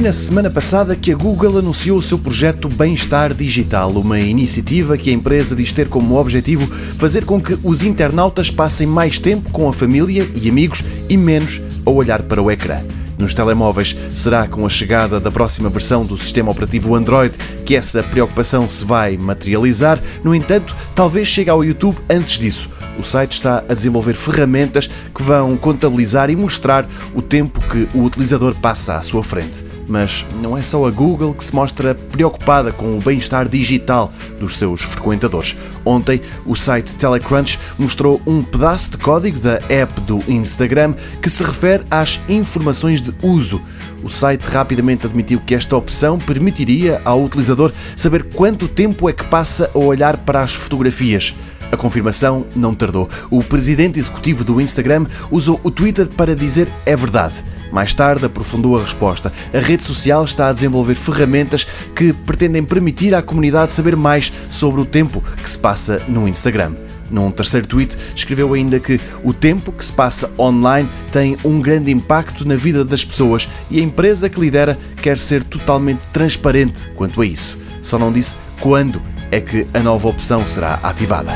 Foi 0.00 0.06
na 0.06 0.12
semana 0.14 0.48
passada 0.48 0.96
que 0.96 1.12
a 1.12 1.14
Google 1.14 1.58
anunciou 1.58 1.98
o 1.98 2.02
seu 2.02 2.18
projeto 2.18 2.70
Bem-Estar 2.70 3.34
Digital, 3.34 3.90
uma 3.90 4.18
iniciativa 4.18 4.96
que 4.96 5.10
a 5.10 5.12
empresa 5.12 5.54
diz 5.54 5.74
ter 5.74 5.90
como 5.90 6.16
objetivo 6.16 6.66
fazer 6.96 7.26
com 7.26 7.38
que 7.38 7.58
os 7.62 7.82
internautas 7.82 8.50
passem 8.50 8.86
mais 8.86 9.18
tempo 9.18 9.50
com 9.50 9.68
a 9.68 9.74
família 9.74 10.26
e 10.34 10.48
amigos 10.48 10.82
e 11.06 11.18
menos 11.18 11.60
a 11.84 11.90
olhar 11.90 12.22
para 12.22 12.40
o 12.40 12.50
ecrã. 12.50 12.80
Nos 13.18 13.34
telemóveis, 13.34 13.94
será 14.14 14.48
com 14.48 14.64
a 14.64 14.70
chegada 14.70 15.20
da 15.20 15.30
próxima 15.30 15.68
versão 15.68 16.06
do 16.06 16.16
sistema 16.16 16.50
operativo 16.50 16.94
Android 16.94 17.34
que 17.66 17.76
essa 17.76 18.02
preocupação 18.02 18.66
se 18.70 18.86
vai 18.86 19.18
materializar. 19.18 20.02
No 20.24 20.34
entanto, 20.34 20.74
talvez 20.94 21.28
chegue 21.28 21.50
ao 21.50 21.62
YouTube 21.62 21.98
antes 22.08 22.38
disso 22.38 22.70
o 22.98 23.02
site 23.02 23.32
está 23.32 23.64
a 23.68 23.74
desenvolver 23.74 24.14
ferramentas 24.14 24.88
que 25.14 25.22
vão 25.22 25.56
contabilizar 25.56 26.30
e 26.30 26.36
mostrar 26.36 26.86
o 27.14 27.22
tempo 27.22 27.60
que 27.60 27.88
o 27.96 28.04
utilizador 28.04 28.54
passa 28.54 28.96
à 28.96 29.02
sua 29.02 29.22
frente. 29.22 29.64
Mas 29.86 30.24
não 30.40 30.56
é 30.56 30.62
só 30.62 30.86
a 30.86 30.90
Google 30.90 31.34
que 31.34 31.44
se 31.44 31.54
mostra 31.54 31.94
preocupada 31.94 32.72
com 32.72 32.96
o 32.96 33.00
bem-estar 33.00 33.48
digital 33.48 34.12
dos 34.38 34.56
seus 34.56 34.82
frequentadores. 34.82 35.56
Ontem, 35.84 36.20
o 36.46 36.54
site 36.54 36.94
Telecrunch 36.94 37.58
mostrou 37.78 38.20
um 38.26 38.42
pedaço 38.42 38.92
de 38.92 38.98
código 38.98 39.38
da 39.40 39.60
app 39.68 40.00
do 40.02 40.22
Instagram 40.28 40.94
que 41.22 41.30
se 41.30 41.42
refere 41.42 41.84
às 41.90 42.20
informações 42.28 43.00
de 43.00 43.14
uso. 43.22 43.60
O 44.02 44.08
site 44.08 44.44
rapidamente 44.44 45.06
admitiu 45.06 45.40
que 45.40 45.54
esta 45.54 45.76
opção 45.76 46.18
permitiria 46.18 47.00
ao 47.04 47.22
utilizador 47.22 47.72
saber 47.96 48.24
quanto 48.24 48.66
tempo 48.66 49.08
é 49.08 49.12
que 49.12 49.24
passa 49.24 49.70
a 49.74 49.78
olhar 49.78 50.16
para 50.18 50.42
as 50.42 50.54
fotografias. 50.54 51.34
A 51.72 51.76
confirmação 51.76 52.46
não 52.54 52.74
tardou. 52.74 53.08
O 53.30 53.42
presidente 53.42 53.98
executivo 53.98 54.44
do 54.44 54.60
Instagram 54.60 55.06
usou 55.30 55.60
o 55.62 55.70
Twitter 55.70 56.08
para 56.08 56.34
dizer 56.34 56.68
é 56.84 56.96
verdade. 56.96 57.44
Mais 57.72 57.94
tarde 57.94 58.26
aprofundou 58.26 58.78
a 58.78 58.82
resposta. 58.82 59.32
A 59.54 59.58
rede 59.58 59.82
social 59.82 60.24
está 60.24 60.48
a 60.48 60.52
desenvolver 60.52 60.94
ferramentas 60.94 61.66
que 61.94 62.12
pretendem 62.12 62.64
permitir 62.64 63.14
à 63.14 63.22
comunidade 63.22 63.72
saber 63.72 63.96
mais 63.96 64.32
sobre 64.50 64.80
o 64.80 64.84
tempo 64.84 65.22
que 65.42 65.48
se 65.48 65.58
passa 65.58 66.02
no 66.08 66.26
Instagram. 66.26 66.72
Num 67.10 67.30
terceiro 67.30 67.66
tweet, 67.66 67.96
escreveu 68.14 68.54
ainda 68.54 68.78
que 68.78 69.00
o 69.24 69.32
tempo 69.32 69.72
que 69.72 69.84
se 69.84 69.92
passa 69.92 70.30
online 70.38 70.88
tem 71.10 71.36
um 71.44 71.60
grande 71.60 71.90
impacto 71.90 72.46
na 72.46 72.54
vida 72.54 72.84
das 72.84 73.04
pessoas 73.04 73.48
e 73.68 73.80
a 73.80 73.82
empresa 73.82 74.28
que 74.28 74.38
lidera 74.38 74.78
quer 75.02 75.18
ser 75.18 75.42
totalmente 75.42 76.06
transparente 76.12 76.88
quanto 76.94 77.20
a 77.20 77.26
isso. 77.26 77.58
Só 77.82 77.98
não 77.98 78.12
disse 78.12 78.36
quando 78.60 79.02
é 79.30 79.40
que 79.40 79.66
a 79.72 79.80
nova 79.80 80.08
opção 80.08 80.46
será 80.46 80.74
ativada. 80.82 81.32